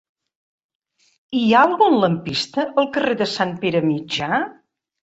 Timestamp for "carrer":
2.99-3.17